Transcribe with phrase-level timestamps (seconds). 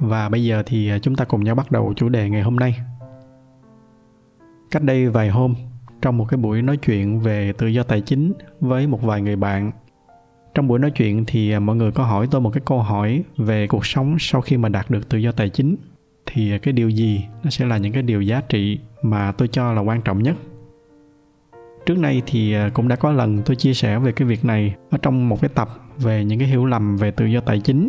[0.00, 2.56] và bây giờ thì à, chúng ta cùng nhau bắt đầu chủ đề ngày hôm
[2.56, 2.80] nay.
[4.70, 5.54] Cách đây vài hôm,
[6.02, 9.36] trong một cái buổi nói chuyện về tự do tài chính với một vài người
[9.36, 9.72] bạn,
[10.54, 13.22] trong buổi nói chuyện thì à, mọi người có hỏi tôi một cái câu hỏi
[13.36, 15.76] về cuộc sống sau khi mà đạt được tự do tài chính.
[16.26, 19.48] Thì à, cái điều gì nó sẽ là những cái điều giá trị mà tôi
[19.48, 20.36] cho là quan trọng nhất?
[21.86, 24.98] Trước đây thì cũng đã có lần tôi chia sẻ về cái việc này ở
[24.98, 27.88] trong một cái tập về những cái hiểu lầm về tự do tài chính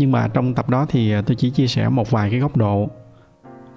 [0.00, 2.56] nhưng mà trong tập đó thì ờ, tôi chỉ chia sẻ một vài cái góc
[2.56, 2.88] độ.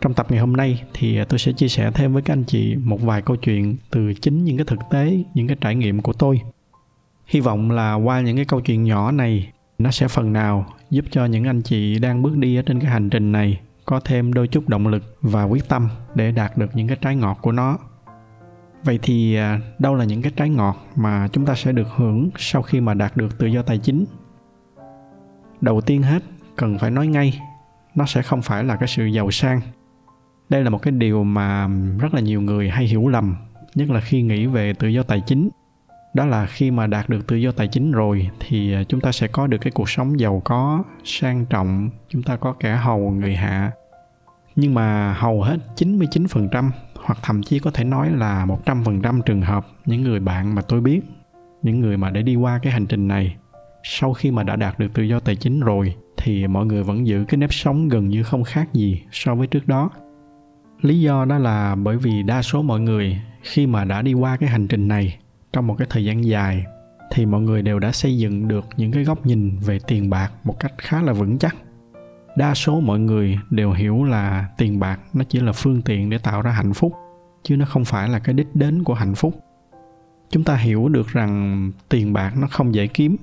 [0.02, 2.44] Trong tập ngày hôm nay thì ờ, tôi sẽ chia sẻ thêm với các anh
[2.44, 6.02] chị một vài câu chuyện từ chính những cái thực tế, những cái trải nghiệm
[6.02, 6.42] của tôi.
[7.26, 11.06] Hy vọng là qua những cái câu chuyện nhỏ này, nó sẽ phần nào giúp
[11.12, 14.34] cho những anh chị đang bước đi ở trên cái hành trình này có thêm
[14.34, 17.52] đôi chút động lực và quyết tâm để đạt được những cái trái ngọt của
[17.52, 17.78] nó.
[18.84, 22.30] Vậy thì ờ, đâu là những cái trái ngọt mà chúng ta sẽ được hưởng
[22.38, 24.06] sau khi mà đạt được tự do tài chính?
[25.64, 26.24] Đầu tiên hết,
[26.56, 27.40] cần phải nói ngay.
[27.96, 29.62] Nó sẽ không phải là cái sự giàu sang.
[30.50, 31.68] Đây là một cái điều mà
[32.00, 33.36] rất là nhiều người hay hiểu lầm,
[33.76, 35.50] nhất là khi nghĩ về tự do tài chính.
[36.14, 39.28] Đó là khi mà đạt được tự do tài chính rồi thì chúng ta sẽ
[39.28, 43.36] có được cái cuộc sống giàu có, sang trọng, chúng ta có kẻ hầu, người
[43.36, 43.72] hạ.
[44.56, 46.70] Nhưng mà hầu hết 99%
[47.04, 50.82] hoặc thậm chí có thể nói là 100% trường hợp những người bạn mà tôi
[50.82, 51.02] biết,
[51.62, 53.36] những người mà để đi qua cái hành trình này
[53.84, 57.08] sau khi mà đã đạt được tự do tài chính rồi, thì mọi người vẫn
[57.08, 59.90] giữ cái nếp sống gần như không khác gì so với trước đó.
[60.82, 64.38] Lý do đó là bởi vì đa số mọi người khi mà đã đi qua
[64.38, 65.18] cái hành trình này
[65.54, 66.66] trong một cái thời gian dài,
[67.12, 70.32] thì mọi người đều đã xây dựng được những cái góc nhìn về tiền bạc
[70.44, 71.56] một cách khá là vững chắc.
[72.38, 76.18] Đa số mọi người đều hiểu là tiền bạc nó chỉ là phương tiện để
[76.18, 76.94] tạo ra hạnh phúc,
[77.44, 79.40] chứ nó không phải là cái đích đến của hạnh phúc.
[80.30, 83.18] Chúng ta hiểu được rằng tiền bạc nó không dễ kiếm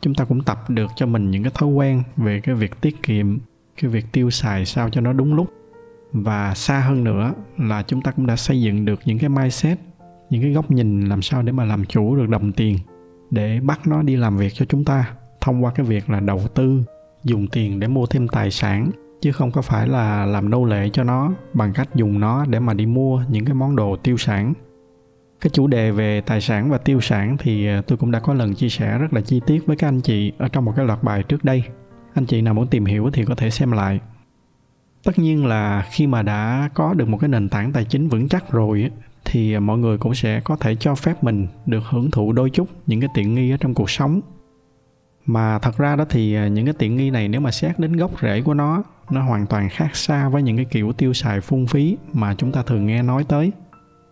[0.00, 3.02] chúng ta cũng tập được cho mình những cái thói quen về cái việc tiết
[3.02, 3.38] kiệm,
[3.80, 5.52] cái việc tiêu xài sao cho nó đúng lúc.
[6.12, 9.78] Và xa hơn nữa là chúng ta cũng đã xây dựng được những cái mindset,
[10.30, 12.78] những cái góc nhìn làm sao để mà làm chủ được đồng tiền,
[13.30, 16.40] để bắt nó đi làm việc cho chúng ta, thông qua cái việc là đầu
[16.54, 16.82] tư,
[17.24, 18.90] dùng tiền để mua thêm tài sản,
[19.20, 22.60] chứ không có phải là làm nô lệ cho nó bằng cách dùng nó để
[22.60, 24.52] mà đi mua những cái món đồ tiêu sản
[25.40, 28.34] cái chủ đề về tài sản và tiêu sản thì ờ, tôi cũng đã có
[28.34, 30.86] lần chia sẻ rất là chi tiết với các anh chị ở trong một cái
[30.86, 31.62] loạt bài trước đây.
[32.14, 34.00] Anh chị nào muốn tìm hiểu thì có thể xem lại.
[35.04, 38.28] Tất nhiên là khi mà đã có được một cái nền tảng tài chính vững
[38.28, 38.90] chắc rồi
[39.24, 42.68] thì mọi người cũng sẽ có thể cho phép mình được hưởng thụ đôi chút
[42.86, 44.20] những cái tiện nghi ở trong cuộc sống.
[45.26, 47.96] Mà thật ra đó thì ờ, những cái tiện nghi này nếu mà xét đến
[47.96, 51.40] gốc rễ của nó nó hoàn toàn khác xa với những cái kiểu tiêu xài
[51.40, 53.52] phung phí mà chúng ta thường nghe nói tới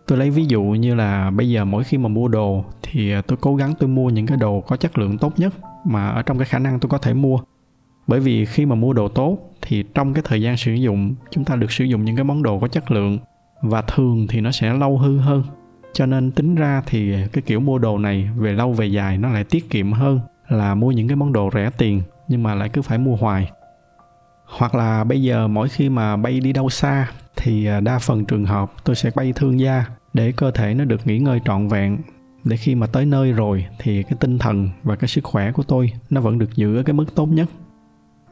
[0.09, 3.21] tôi lấy ví dụ như là bây giờ mỗi khi mà mua đồ thì à,
[3.21, 5.53] tôi cố gắng tôi mua những cái đồ có chất lượng tốt nhất
[5.85, 7.39] mà ở trong cái khả năng tôi có thể mua.
[8.07, 11.45] Bởi vì khi mà mua đồ tốt thì trong cái thời gian sử dụng, chúng
[11.45, 13.17] ta được sử dụng những cái món đồ có chất lượng
[13.61, 15.43] và thường thì nó sẽ lâu hư hơn.
[15.93, 19.29] Cho nên tính ra thì cái kiểu mua đồ này về lâu về dài nó
[19.29, 22.69] lại tiết kiệm hơn là mua những cái món đồ rẻ tiền nhưng mà lại
[22.69, 23.51] cứ phải mua hoài.
[24.45, 28.25] Hoặc là bây giờ mỗi khi mà bay đi đâu xa thì à, đa phần
[28.25, 31.67] trường hợp tôi sẽ bay thương gia để cơ thể nó được nghỉ ngơi trọn
[31.67, 31.97] vẹn.
[32.43, 35.63] Để khi mà tới nơi rồi thì cái tinh thần và cái sức khỏe của
[35.63, 37.49] tôi nó vẫn được giữ ở cái mức tốt nhất.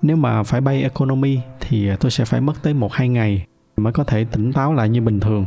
[0.02, 3.46] Nếu mà phải bay economy thì tôi sẽ phải mất tới một hai ngày
[3.78, 5.46] mới có thể tỉnh táo lại như bình thường.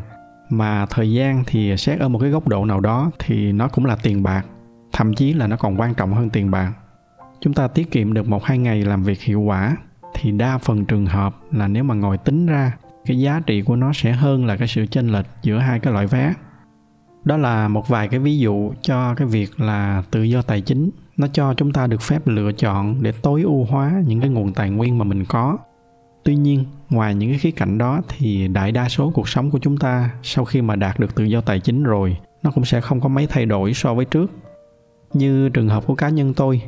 [0.50, 3.84] Mà thời gian thì xét ở một cái góc độ nào đó thì nó cũng
[3.84, 4.42] là tiền bạc,
[4.92, 6.72] thậm chí là nó còn quan trọng hơn tiền bạc.
[7.41, 9.77] Chúng ta tiết kiệm được một hai ngày làm việc hiệu quả
[10.15, 12.72] thì đa phần trường hợp là nếu mà ngồi tính ra
[13.10, 15.92] cái giá trị của nó sẽ hơn là cái sự chênh lệch giữa hai cái
[15.92, 16.34] loại vé.
[17.24, 20.91] Đó là một vài cái ví dụ cho cái việc là tự do tài chính.
[21.16, 24.53] Nó cho chúng ta được phép lựa chọn để tối ưu hóa những cái nguồn
[24.53, 25.59] tài nguyên mà mình có.
[26.24, 29.59] Tuy nhiên, ngoài những cái khía cạnh đó thì đại đa số cuộc sống của
[29.59, 32.80] chúng ta sau khi mà đạt được tự do tài chính rồi, nó cũng sẽ
[32.80, 34.30] không có mấy thay đổi so với trước.
[35.13, 36.63] Như trường hợp của cá nhân tôi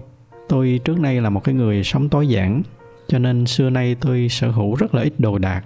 [0.48, 2.62] tôi trước nay là một cái người sống tối giản,
[3.08, 5.62] cho nên xưa nay tôi sở hữu rất là ít đồ đạc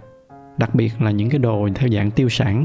[0.58, 2.64] đặc biệt là những cái đồ theo dạng tiêu sản.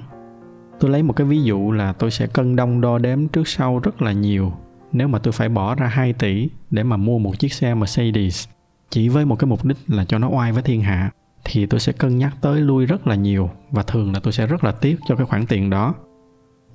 [0.80, 3.80] Tôi lấy một cái ví dụ là tôi sẽ cân đong đo đếm trước sau
[3.80, 4.54] rất là nhiều.
[4.92, 8.48] Nếu mà tôi phải bỏ ra 2 tỷ để mà mua một chiếc xe Mercedes
[8.90, 11.12] chỉ với một cái mục đích là cho nó oai với thiên hạ,
[11.44, 14.48] thì tôi sẽ cân nhắc tới lui rất là nhiều và thường là tôi sẽ
[14.48, 15.94] rất là tiếc cho cái khoản tiền đó.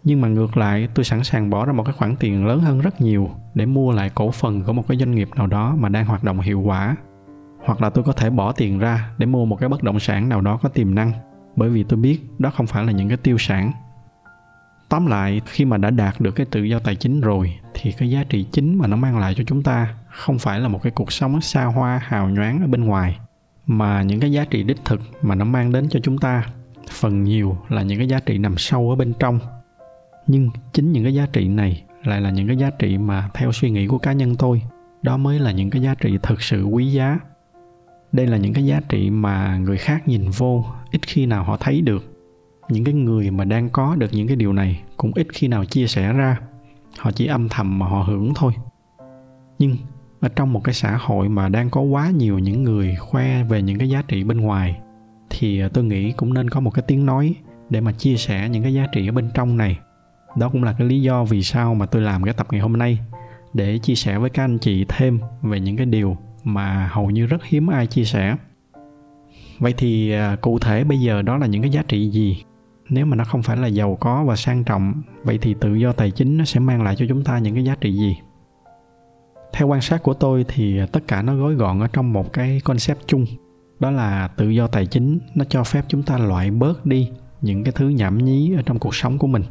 [0.05, 2.81] Nhưng mà ngược lại, tôi sẵn sàng bỏ ra một cái khoản tiền lớn hơn
[2.81, 5.89] rất nhiều để mua lại cổ phần của một cái doanh nghiệp nào đó mà
[5.89, 6.97] đang hoạt động hiệu quả
[7.67, 10.29] hoặc là tôi có thể bỏ tiền ra để mua một cái bất động sản
[10.29, 11.13] nào đó có tiềm năng,
[11.57, 13.73] bởi vì tôi biết đó không phải là những cái tiêu sản.
[14.89, 18.11] Tóm lại, khi mà đã đạt được cái tự do tài chính rồi, thì cái
[18.11, 20.93] giá trị chính mà nó mang lại cho chúng ta không phải là một cái
[20.93, 23.19] cuộc sống xa hoa, hào nhoáng ở bên ngoài,
[23.67, 26.47] mà những cái giá trị đích thực mà nó mang đến cho chúng ta.
[26.91, 29.39] Phần nhiều là những cái giá trị nằm sâu ở bên trong.
[30.27, 33.53] Nhưng chính những cái giá trị này lại là những cái giá trị mà theo
[33.53, 34.63] suy nghĩ của cá nhân tôi.
[35.03, 37.19] Đó mới là những cái giá trị thực sự quý giá
[38.17, 41.57] đây là những cái giá trị mà người khác nhìn vô, ít khi nào họ
[41.57, 42.05] thấy được.
[42.69, 45.65] Những cái người mà đang có được những cái điều này cũng ít khi nào
[45.65, 46.39] chia sẻ ra.
[46.99, 48.53] Họ chỉ âm thầm mà họ hưởng thôi.
[49.59, 49.77] Nhưng
[50.21, 53.63] ở trong một cái xã hội mà đang có quá nhiều những người khoe về
[53.63, 54.79] những cái giá trị bên ngoài,
[55.31, 57.35] thì tôi nghĩ cũng nên có một cái tiếng nói
[57.71, 59.79] để mà chia sẻ những cái giá trị ở bên trong này.
[60.37, 62.73] Đó cũng là cái lý do vì sao mà tôi làm cái tập ngày hôm
[62.73, 62.99] nay,
[63.55, 67.27] để chia sẻ với các anh chị thêm về những cái điều mà hầu như
[67.27, 68.37] rất hiếm ai chia sẻ.
[69.59, 72.43] Vậy thì à, cụ thể bây giờ đó là những cái giá trị gì?
[72.89, 75.93] Nếu mà nó không phải là giàu có và sang trọng, vậy thì tự do
[75.93, 78.17] tài chính nó sẽ mang lại cho chúng ta những cái giá trị gì?
[79.53, 82.61] Theo quan sát của tôi thì tất cả nó gói gọn ở trong một cái
[82.65, 83.27] concept chung.
[83.81, 87.11] Đó là tự do tài chính nó cho phép chúng ta loại bớt đi
[87.41, 89.43] những cái thứ nhảm nhí ở trong cuộc sống của mình.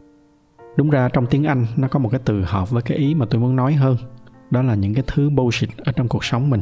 [0.77, 3.25] Đúng ra trong tiếng anh nó có một cái từ hợp với cái ý mà
[3.29, 3.97] tôi muốn nói hơn.
[4.51, 6.61] Đó là những cái thứ bullshit ở trong cuộc sống mình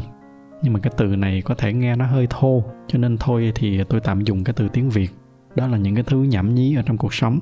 [0.63, 3.83] nhưng mà cái từ này có thể nghe nó hơi thô, cho nên thôi thì
[3.89, 5.09] tôi tạm dùng cái từ tiếng việt.
[5.55, 7.39] Đó là những cái thứ nhảm nhí ở trong cuộc sống.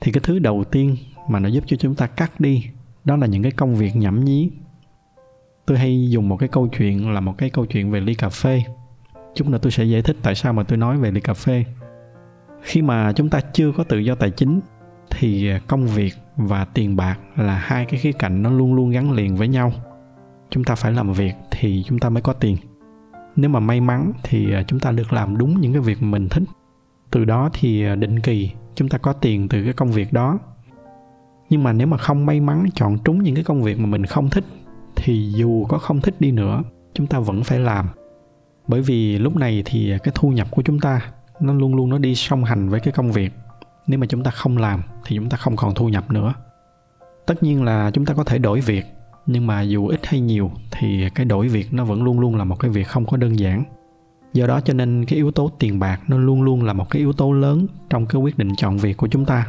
[0.00, 0.96] Thì cái thứ đầu tiên
[1.28, 2.66] mà nó giúp cho chúng ta cắt đi,
[3.04, 4.50] đó là những cái công việc nhảm nhí.
[5.66, 8.28] Tôi hay dùng một cái câu chuyện là một cái câu chuyện về ly cà
[8.28, 8.62] phê.
[9.34, 11.64] Chút nữa tôi sẽ giải thích tại sao mà tôi nói về ly cà phê.
[12.62, 14.60] Khi mà chúng ta chưa có tự do tài chính,
[15.10, 19.12] thì công việc và tiền bạc là hai cái khía cạnh nó luôn luôn gắn
[19.12, 19.72] liền với nhau.
[20.50, 22.56] Chúng ta phải làm việc thì chúng ta mới có tiền.
[23.36, 26.28] Nếu mà may mắn thì à, chúng ta được làm đúng những cái việc mình
[26.28, 26.42] thích.
[27.10, 30.38] Từ đó thì à, định kỳ chúng ta có tiền từ cái công việc đó.
[31.50, 34.06] Nhưng mà nếu mà không may mắn chọn trúng những cái công việc mà mình
[34.06, 34.44] không thích,
[34.96, 36.62] thì dù có không thích đi nữa,
[36.94, 37.88] chúng ta vẫn phải làm.
[38.68, 41.00] Bởi vì lúc này thì à, cái thu nhập của chúng ta
[41.40, 43.32] nó luôn luôn nó đi song hành với cái công việc.
[43.86, 46.34] Nếu mà chúng ta không làm thì chúng ta không còn thu nhập nữa.
[47.26, 48.84] Tất nhiên là chúng ta có thể đổi việc
[49.26, 52.44] nhưng mà dù ít hay nhiều thì cái đổi việc nó vẫn luôn luôn là
[52.44, 53.64] một cái việc không có đơn giản.
[54.32, 57.00] Do đó cho nên cái yếu tố tiền bạc nó luôn luôn là một cái
[57.00, 59.46] yếu tố lớn trong cái quyết định chọn việc của chúng ta.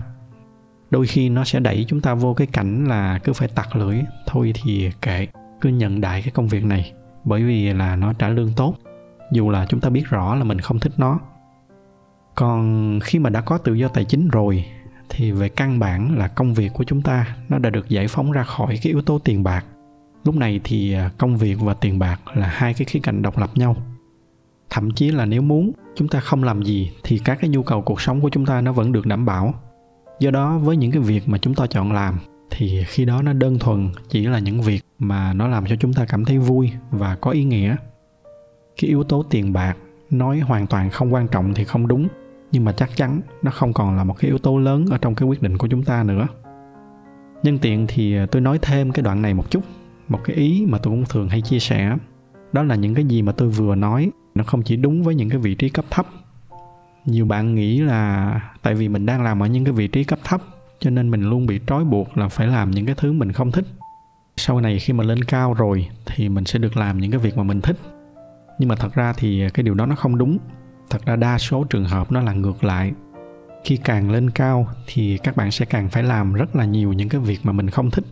[0.91, 3.99] Đôi khi nó sẽ đẩy chúng ta vô cái cảnh là cứ phải tặc lưỡi,
[4.27, 5.27] thôi thì kệ,
[5.61, 6.91] cứ nhận đại cái công việc này,
[7.23, 8.75] bởi vì là nó trả lương tốt,
[9.31, 11.19] dù là chúng ta biết rõ là mình không thích nó.
[12.35, 14.65] Còn khi mà đã có tự do tài chính rồi
[15.15, 18.31] thì về căn bản là công việc của chúng ta nó đã được giải phóng
[18.31, 19.65] ra khỏi cái yếu tố tiền bạc.
[20.23, 23.37] Lúc này thì à, công việc và tiền bạc là hai cái khía cạnh độc
[23.37, 23.75] lập nhau.
[24.69, 27.81] Thậm chí là nếu muốn chúng ta không làm gì thì các cái nhu cầu
[27.81, 29.53] cuộc sống của chúng ta nó vẫn được đảm bảo.
[30.19, 32.17] Do đó, với những cái việc mà chúng ta chọn làm
[32.51, 35.93] thì khi đó nó đơn thuần chỉ là những việc mà nó làm cho chúng
[35.93, 37.75] ta cảm thấy vui và có ý nghĩa.
[38.81, 39.77] Cái yếu tố tiền bạc
[40.09, 42.07] nói hoàn toàn không quan trọng thì không đúng
[42.53, 45.15] nhưng mà chắc chắn nó không còn là một cái yếu tố lớn ở trong
[45.15, 46.27] cái quyết định của chúng ta nữa.
[47.43, 49.63] Nhân tiện thì tôi nói thêm cái đoạn này một chút,
[50.07, 51.97] một cái ý mà tôi cũng thường hay chia sẻ.
[52.51, 55.29] Đó là những cái gì mà tôi vừa nói, nó không chỉ đúng với những
[55.29, 56.05] cái vị trí cấp thấp.
[57.05, 60.19] Nhiều bạn nghĩ là tại vì mình đang làm ở những cái vị trí cấp
[60.23, 60.41] thấp,
[60.79, 63.51] cho nên mình luôn bị trói buộc là phải làm những cái thứ mình không
[63.51, 63.65] thích.
[64.37, 67.37] Sau này khi mà lên cao rồi thì mình sẽ được làm những cái việc
[67.37, 67.77] mà mình thích.
[68.59, 70.37] Nhưng mà thật ra thì cái điều đó nó không đúng
[70.93, 72.91] thật ra đa số trường hợp nó là ngược lại.
[73.63, 77.09] Khi càng lên cao thì các bạn sẽ càng phải làm rất là nhiều những
[77.09, 78.03] cái việc mà mình không thích.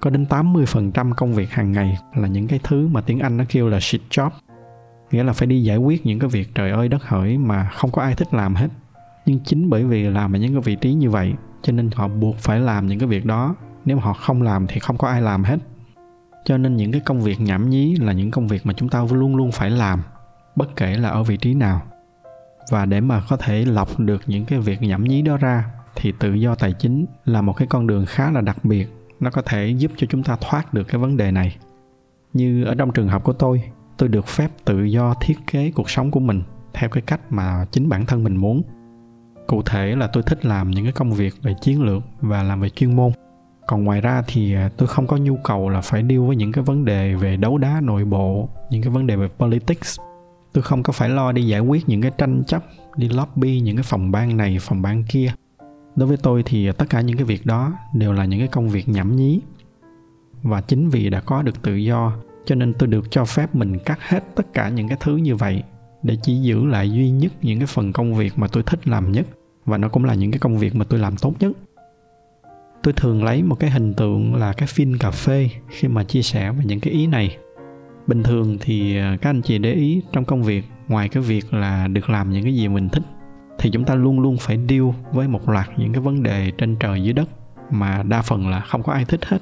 [0.00, 3.44] Có đến 80% công việc hàng ngày là những cái thứ mà tiếng Anh nó
[3.48, 4.30] kêu là shit job.
[5.10, 7.90] Nghĩa là phải đi giải quyết những cái việc trời ơi đất hỡi mà không
[7.90, 8.68] có ai thích làm hết.
[9.26, 12.08] Nhưng chính bởi vì làm ở những cái vị trí như vậy, cho nên họ
[12.08, 13.54] buộc phải làm những cái việc đó.
[13.84, 15.58] Nếu mà họ không làm thì không có ai làm hết.
[16.44, 19.04] Cho nên những cái công việc nhảm nhí là những công việc mà chúng ta
[19.10, 20.02] luôn luôn phải làm,
[20.56, 21.82] bất kể là ở vị trí nào
[22.70, 26.12] và để mà có thể lọc được những cái việc nhảm nhí đó ra, thì
[26.18, 28.88] tự do tài chính là một cái con đường khá là đặc biệt.
[29.20, 31.56] Nó có thể giúp cho chúng ta thoát được cái vấn đề này.
[32.32, 33.62] Như ở trong trường hợp của tôi
[33.96, 36.42] tôi được phép tự do thiết kế cuộc sống của mình
[36.72, 38.62] theo cái cách mà chính bản thân mình muốn.
[39.46, 42.60] Cụ thể là tôi thích làm những cái công việc về chiến lược và làm
[42.60, 43.12] về chuyên môn.
[43.66, 46.52] Còn ngoài ra thì à, tôi không có nhu cầu là phải deal với những
[46.52, 50.00] cái vấn đề về đấu đá nội bộ, những cái vấn đề về politics
[50.54, 52.64] tôi không có phải lo đi giải quyết những cái tranh chấp,
[52.96, 55.32] đi lobby những cái phòng ban này, phòng ban kia.
[55.96, 58.68] Đối với tôi thì tất cả những cái việc đó đều là những cái công
[58.68, 59.40] việc nhảm nhí.
[60.42, 62.12] Và chính vì đã có được tự do,
[62.44, 65.36] cho nên tôi được cho phép mình cắt hết tất cả những cái thứ như
[65.36, 65.62] vậy
[66.02, 69.12] để chỉ giữ lại duy nhất những cái phần công việc mà tôi thích làm
[69.12, 69.26] nhất.
[69.66, 71.52] Và nó cũng là những cái công việc mà tôi làm tốt nhất.
[72.82, 76.22] Tôi thường lấy một cái hình tượng là cái phin cà phê khi mà chia
[76.22, 77.36] sẻ về những cái ý này
[78.06, 81.54] bình thường thì à, các anh chị để ý trong công việc, ngoài cái việc
[81.54, 83.02] là được làm những cái gì mình thích,
[83.58, 86.76] thì chúng ta luôn luôn phải deal với một loạt những cái vấn đề trên
[86.80, 87.28] trời dưới đất
[87.70, 89.38] mà đa phần là không có ai thích hết.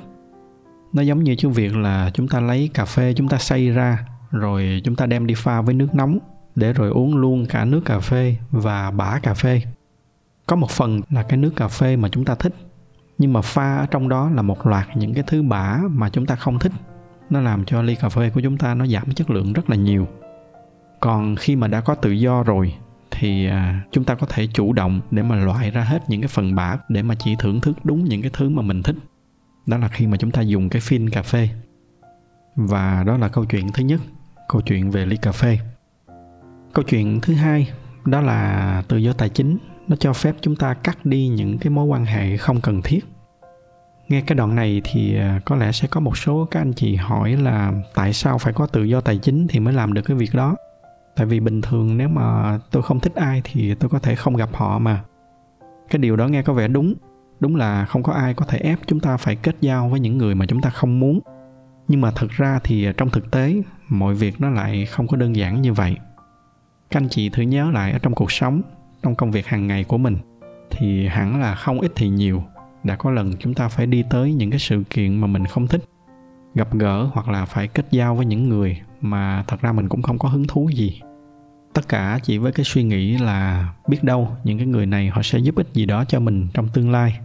[0.92, 4.07] Nó giống như cái việc là chúng ta lấy cà phê chúng ta xay ra,
[4.31, 6.19] rồi chúng ta đem đi pha với nước nóng
[6.54, 9.62] để rồi uống luôn cả nước cà phê và bã cà phê.
[10.47, 12.54] Có một phần là cái nước cà phê mà chúng ta thích,
[13.19, 16.26] nhưng mà pha ở trong đó là một loạt những cái thứ bã mà chúng
[16.26, 16.73] ta không thích
[17.33, 19.77] nó làm cho ly cà phê của chúng ta nó giảm chất lượng rất là
[19.77, 20.09] nhiều.
[21.01, 22.75] Còn khi mà đã có tự do rồi,
[23.11, 26.29] thì à, chúng ta có thể chủ động để mà loại ra hết những cái
[26.29, 28.97] phần bã để mà chỉ thưởng thức đúng những cái thứ mà mình thích.
[29.67, 31.49] Đó là khi mà chúng ta dùng cái phin cà phê.
[32.57, 34.01] Và đó là câu chuyện thứ nhất,
[34.49, 35.59] câu chuyện về ly cà phê.
[36.73, 37.71] Câu chuyện thứ hai,
[38.05, 39.59] đó là tự do tài chính.
[39.89, 43.01] Nó cho phép chúng ta cắt đi những cái mối quan hệ không cần thiết
[44.09, 46.97] nghe cái đoạn này thì à, có lẽ sẽ có một số các anh chị
[46.97, 50.17] hỏi là tại sao phải có tự do tài chính thì mới làm được cái
[50.17, 50.57] việc đó?
[51.17, 54.37] Tại vì bình thường nếu mà tôi không thích ai thì tôi có thể không
[54.37, 55.05] gặp họ mà.
[55.91, 56.95] Cái điều đó nghe có vẻ đúng.
[57.41, 60.19] Đúng là không có ai có thể ép chúng ta phải kết giao với những
[60.19, 61.21] người mà chúng ta không muốn.
[61.89, 65.17] Nhưng mà thật ra thì à, trong thực tế, mọi việc nó lại không có
[65.17, 65.97] đơn giản như vậy.
[66.91, 68.63] Các anh chị thử nhớ lại ở trong cuộc sống,
[69.03, 70.17] trong công việc hàng ngày của mình,
[70.71, 72.43] thì hẳn là không ít thì nhiều
[72.85, 75.67] đã có lần chúng ta phải đi tới những cái sự kiện mà mình không
[75.67, 75.85] thích,
[76.55, 80.03] gặp gỡ hoặc là phải kết giao với những người mà thật ra mình cũng
[80.03, 81.01] không có hứng thú gì.
[81.73, 85.23] Tất cả chỉ với cái suy nghĩ là biết đâu những cái người này họ
[85.23, 87.19] sẽ giúp ích gì đó cho mình trong tương lai.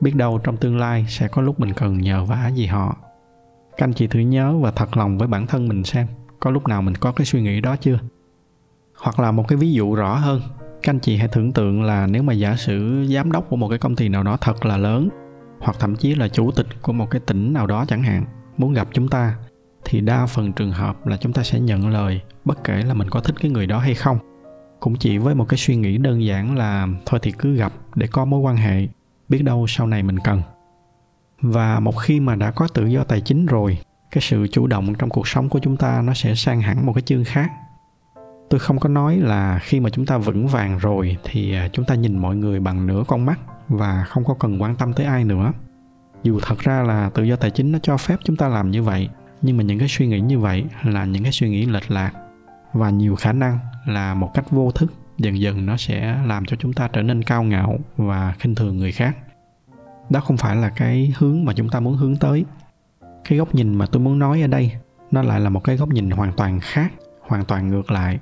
[0.00, 2.96] Biết đâu trong tương lai sẽ có lúc mình cần nhờ vả gì họ.
[3.76, 6.06] Các anh chị thử nhớ và thật lòng với bản thân mình xem,
[6.40, 7.98] có lúc nào mình có cái suy nghĩ đó chưa?
[9.02, 10.40] Hoặc là một cái ví dụ rõ hơn
[10.82, 13.68] các anh chị hãy tưởng tượng là nếu mà giả sử giám đốc của một
[13.68, 15.08] cái công ty nào đó thật là lớn,
[15.60, 18.24] hoặc thậm chí là chủ tịch của một cái tỉnh nào đó chẳng hạn,
[18.58, 19.36] muốn gặp chúng ta,
[19.84, 23.10] thì đa phần trường hợp là chúng ta sẽ nhận lời bất kể là mình
[23.10, 24.18] có thích cái người đó hay không.
[24.80, 28.06] Cũng chỉ với một cái suy nghĩ đơn giản là, thôi thì cứ gặp để
[28.06, 28.88] có mối quan hệ,
[29.28, 30.42] biết đâu sau này mình cần.
[31.40, 33.78] Và một khi mà đã có tự do tài chính rồi,
[34.10, 36.92] cái sự chủ động trong cuộc sống của chúng ta nó sẽ sang hẳn một
[36.92, 37.50] cái chương khác
[38.50, 41.84] tôi không có nói là khi mà chúng ta vững vàng rồi thì à, chúng
[41.84, 45.06] ta nhìn mọi người bằng nửa con mắt và không có cần quan tâm tới
[45.06, 45.52] ai nữa.
[46.22, 48.82] Dù thật ra là tự do tài chính nó cho phép chúng ta làm như
[48.82, 49.08] vậy,
[49.42, 52.12] nhưng mà những cái suy nghĩ như vậy là những cái suy nghĩ lệch lạc.
[52.72, 56.56] Và nhiều khả năng là một cách vô thức, dần dần nó sẽ làm cho
[56.60, 59.16] chúng ta trở nên cao ngạo và khinh thường người khác.
[60.10, 62.44] Đó không phải là cái hướng mà chúng ta muốn hướng tới.
[63.28, 64.72] Cái góc nhìn mà tôi muốn nói ở đây,
[65.10, 68.18] nó lại là một cái góc nhìn hoàn toàn khác, hoàn toàn ngược lại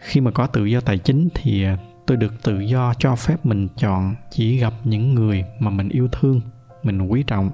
[0.00, 3.46] khi mà có tự do tài chính thì à, tôi được tự do cho phép
[3.46, 6.40] mình chọn chỉ gặp những người mà mình yêu thương,
[6.82, 7.50] mình quý trọng.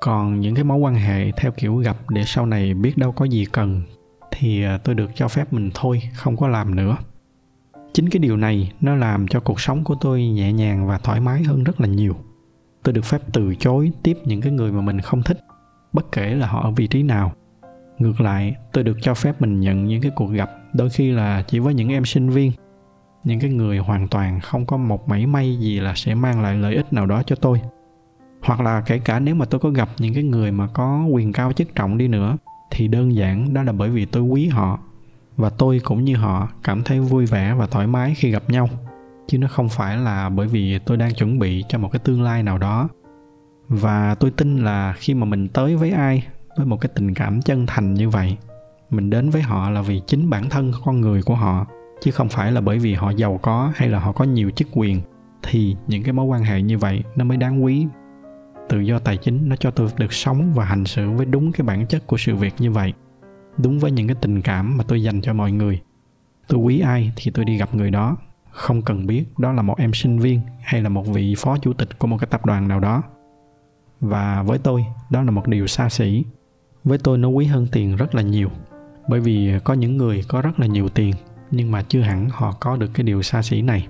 [0.00, 3.24] Còn những cái mối quan hệ theo kiểu gặp để sau này biết đâu có
[3.24, 3.82] gì cần
[4.30, 6.96] thì à, tôi được cho phép mình thôi, không có làm nữa.
[7.92, 11.20] Chính cái điều này nó làm cho cuộc sống của tôi nhẹ nhàng và thoải
[11.20, 12.16] mái hơn rất là nhiều.
[12.82, 15.38] Tôi được phép từ chối tiếp những cái người mà mình không thích,
[15.92, 17.32] bất kể là họ ở vị trí nào.
[17.98, 21.42] Ngược lại, tôi được cho phép mình nhận những cái cuộc gặp đôi khi là
[21.48, 22.52] chỉ với những em sinh viên,
[23.24, 26.54] những cái người hoàn toàn không có một mảy may gì là sẽ mang lại
[26.54, 27.60] lợi ích nào đó cho tôi.
[28.42, 31.32] Hoặc là kể cả nếu mà tôi có gặp những cái người mà có quyền
[31.32, 32.36] cao chức trọng đi nữa,
[32.70, 34.78] thì đơn giản đó là bởi vì tôi quý họ,
[35.36, 38.68] và tôi cũng như họ cảm thấy vui vẻ và thoải mái khi gặp nhau.
[39.26, 42.22] Chứ nó không phải là bởi vì tôi đang chuẩn bị cho một cái tương
[42.22, 42.88] lai nào đó.
[43.68, 47.42] Và tôi tin là khi mà mình tới với ai, với một cái tình cảm
[47.42, 48.36] chân thành như vậy
[48.90, 51.66] mình đến với họ là vì chính bản thân con người của họ,
[52.00, 54.68] chứ không phải là bởi vì họ giàu có hay là họ có nhiều chức
[54.72, 55.00] quyền.
[55.42, 57.86] Thì những cái mối quan hệ như vậy nó mới đáng quý.
[58.68, 61.66] Tự do tài chính nó cho tôi được sống và hành xử với đúng cái
[61.66, 62.92] bản chất của sự việc như vậy.
[63.58, 65.80] Đúng với những cái tình cảm mà tôi dành cho mọi người.
[66.48, 68.16] Tôi quý ai thì tôi đi gặp người đó.
[68.50, 71.72] Không cần biết đó là một em sinh viên hay là một vị phó chủ
[71.72, 73.02] tịch của một cái tập đoàn nào đó.
[74.00, 76.24] Và với tôi, đó là một điều xa xỉ.
[76.84, 78.50] Với tôi nó quý hơn tiền rất là nhiều
[79.10, 81.14] bởi vì có những người có rất là nhiều tiền
[81.50, 83.86] nhưng mà chưa hẳn họ có được cái điều xa xỉ này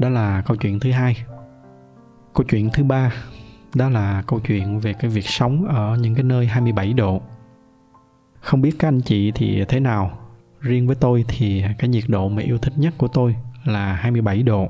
[0.00, 1.16] đó là câu chuyện thứ hai
[2.34, 3.12] câu chuyện thứ ba
[3.74, 7.20] đó là câu chuyện về cái việc sống ở những cái nơi 27 độ
[8.40, 10.18] không biết các anh chị thì thế nào
[10.64, 14.42] riêng với tôi thì cái nhiệt độ mà yêu thích nhất của tôi là 27
[14.42, 14.68] độ.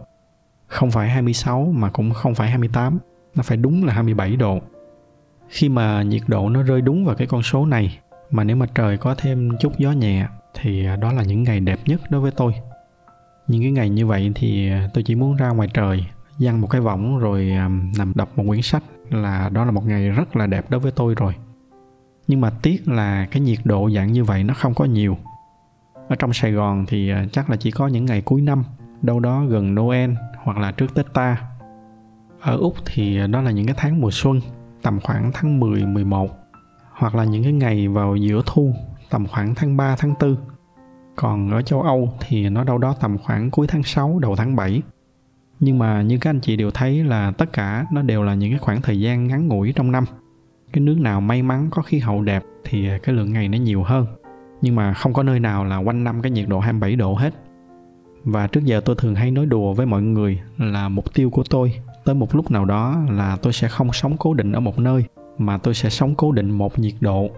[0.67, 2.99] Không phải 26 mà cũng không phải 28,
[3.35, 4.59] nó phải đúng là 27 độ.
[5.49, 7.99] Khi mà nhiệt độ nó rơi đúng vào cái con số này
[8.35, 11.81] mà nếu mà trời có thêm chút gió nhẹ thì đó là những ngày đẹp
[11.87, 12.55] nhất đối với tôi.
[13.49, 16.07] Những cái ngày như vậy thì tôi chỉ muốn ra ngoài trời
[16.39, 17.51] dăng một cái võng rồi
[17.99, 20.93] nằm đọc một quyển sách là đó là một ngày rất là đẹp đối với
[20.93, 21.35] tôi rồi.
[22.27, 25.17] Nhưng mà tiếc là cái nhiệt độ dạng như vậy nó không có nhiều.
[26.09, 28.65] Ở trong sài gòn thì ờ, chắc là chỉ có những ngày cuối năm
[29.03, 31.43] đâu đó gần noel hoặc là trước tết ta.
[32.41, 34.41] Ở úc thì đó là những cái tháng mùa xuân
[34.83, 36.44] tầm khoảng tháng 10, 11
[36.95, 38.75] hoặc là những cái ngày vào giữa thu
[39.11, 40.37] tầm khoảng tháng 3, tháng 4
[41.17, 44.57] còn ở châu Âu thì nó đâu đó tầm khoảng cuối tháng 6, đầu tháng
[44.57, 44.83] 7
[45.61, 48.51] nhưng mà như các anh chị đều thấy là tất cả nó đều là những
[48.51, 50.05] cái khoảng thời gian ngắn ngủi trong năm.
[50.73, 53.83] Cái nước nào may mắn có khí hậu đẹp thì cái lượng ngày nó nhiều
[53.83, 54.07] hơn.
[54.63, 57.35] Nhưng mà không có nơi nào là quanh năm cái nhiệt độ 27 độ hết.
[58.25, 61.43] Và trước giờ tôi thường hay nói đùa với mọi người là mục tiêu của
[61.51, 61.75] tôi
[62.05, 65.05] tới một lúc nào đó là tôi sẽ không sống cố định ở một nơi
[65.39, 67.29] mà tôi sẽ sống cố định một nhiệt độ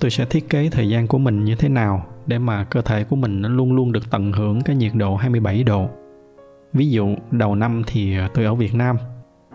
[0.00, 3.04] tôi sẽ thiết kế thời gian của mình như thế nào để mà cơ thể
[3.04, 5.88] của mình nó luôn luôn được tận hưởng cái nhiệt độ 27 độ
[6.72, 8.96] ví dụ đầu năm thì tôi ở Việt Nam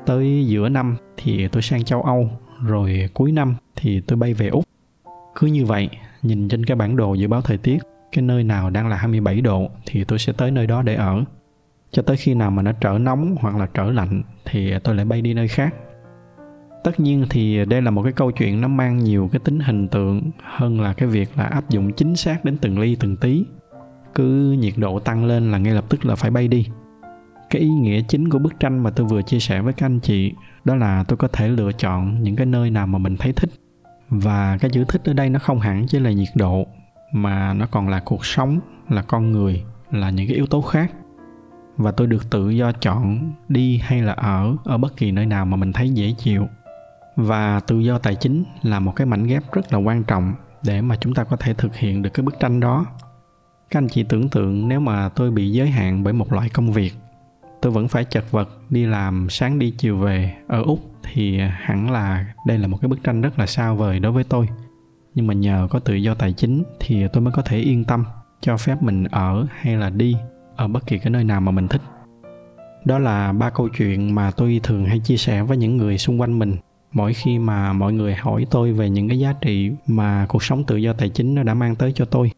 [0.06, 2.30] tới giữa năm thì tôi sang châu Âu
[2.66, 4.64] rồi cuối năm thì tôi bay về Úc.
[5.36, 5.90] Cứ như vậy,
[6.22, 7.78] nhìn trên cái bản đồ dự báo thời tiết,
[8.12, 11.24] cái nơi nào đang là 27 độ thì tôi sẽ tới nơi đó để ở.
[11.92, 15.06] Cho tới khi nào mà nó trở nóng hoặc là trở lạnh thì tôi lại
[15.06, 15.76] bay đi nơi khác.
[16.84, 19.88] Tất nhiên thì đây là một cái câu chuyện nó mang nhiều cái tính hình
[19.88, 23.46] tượng hơn là cái việc là áp dụng chính xác đến từng ly, từng tí.
[24.16, 26.68] Cứ nhiệt độ tăng lên là ngay lập tức là phải bay đi.
[27.50, 30.00] Cái ý nghĩa chính của bức tranh mà tôi vừa chia sẻ với các anh
[30.00, 30.34] chị,
[30.66, 33.50] đó là tôi có thể lựa chọn những cái nơi nào mà mình thấy thích.
[34.10, 36.68] Và cái chữ thích ở đây nó không hẳn chỉ là nhiệt độ,
[37.14, 40.92] mà nó còn là cuộc sống, là con người, là những cái yếu tố khác.
[41.78, 45.46] Và tôi được tự do chọn đi hay là ở ở bất kỳ nơi nào
[45.46, 46.48] mà mình thấy dễ chịu
[47.16, 50.82] và tự do tài chính là một cái mảnh ghép rất là quan trọng để
[50.82, 52.86] mà chúng ta có thể thực hiện được cái bức tranh đó.
[53.70, 56.72] Các anh chị tưởng tượng nếu mà tôi bị giới hạn bởi một loại công
[56.72, 56.94] việc,
[57.62, 61.92] tôi vẫn phải chật vật đi làm sáng đi chiều về ở úc thì hẳn
[61.92, 64.48] là đây là một cái bức tranh rất là xa vời đối với tôi.
[65.16, 68.06] Nhưng mà nhờ có tự do tài chính thì tôi mới có thể yên tâm
[68.42, 70.16] cho phép mình ở hay là đi
[70.56, 71.82] ở bất kỳ cái nơi nào mà mình thích.
[72.86, 76.22] Đó là ba câu chuyện mà tôi thường hay chia sẻ với những người xung
[76.22, 76.58] quanh mình
[76.94, 80.64] mỗi khi mà mọi người hỏi tôi về những cái giá trị mà cuộc sống
[80.64, 82.32] tự do tài chính nó đã mang tới cho tôi,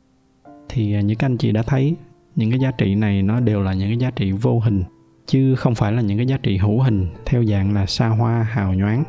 [0.69, 1.95] thì những các anh chị đã thấy,
[2.35, 4.83] những cái giá trị này nó đều là những cái giá trị vô hình,
[5.27, 8.43] chứ không phải là những cái giá trị hữu hình, theo dạng là xa hoa,
[8.43, 9.03] hào nhoáng.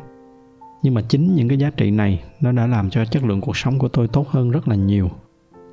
[0.83, 3.57] Nhưng mà chính những cái giá trị này nó đã làm cho chất lượng cuộc
[3.57, 5.09] sống của tôi tốt hơn rất là nhiều.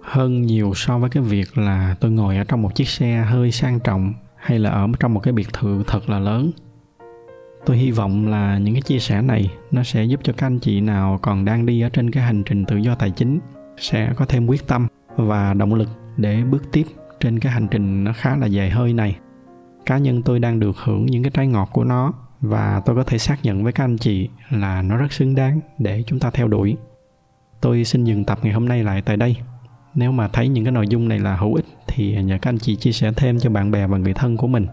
[0.02, 3.50] Hơn nhiều so với cái việc là tôi ngồi ở trong một chiếc xe hơi
[3.50, 6.50] sang trọng, hay là ở trong một cái biệt thự thật là lớn
[7.66, 10.58] tôi hy vọng là những cái chia sẻ này nó sẽ giúp cho các anh
[10.58, 13.38] chị nào còn đang đi ở trên cái hành trình tự do tài chính
[13.76, 16.86] sẽ có thêm quyết tâm và động lực để bước tiếp
[17.20, 19.16] trên cái hành trình nó khá là dài hơi này.
[19.86, 23.04] Cá nhân tôi đang được hưởng những cái trái ngọt của nó và tôi có
[23.04, 26.30] thể xác nhận với các anh chị là nó rất xứng đáng để chúng ta
[26.30, 26.76] theo đuổi.
[27.60, 29.36] Tôi xin dừng tập ngày hôm nay lại tại đây.
[29.94, 32.58] Nếu mà thấy những cái nội dung này là hữu ích thì nhờ các anh
[32.58, 34.66] chị chia sẻ thêm cho bạn bè và người thân của mình.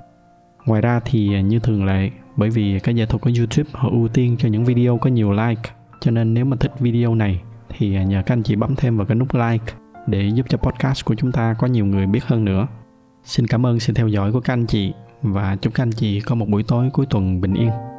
[0.65, 4.07] Ngoài ra thì như thường lệ bởi vì các giải thuật của youtube, họ ưu
[4.07, 5.61] tiên cho những video có nhiều like
[5.99, 9.05] cho nên nếu mà thích video này, thì nhờ các anh chị bấm thêm vào
[9.05, 9.73] cái nút like
[10.07, 12.67] để giúp cho podcast của chúng ta có nhiều người biết hơn nữa
[13.23, 16.21] Xin cảm ơn sự theo dõi của các anh chị và chúc các anh chị
[16.21, 17.90] có một buổi tối cuối tuần bình yên.